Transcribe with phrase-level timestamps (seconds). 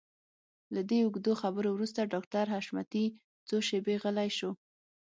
[0.73, 3.05] له دې اوږدو خبرو وروسته ډاکټر حشمتي
[3.47, 4.51] څو شېبې غلی شو.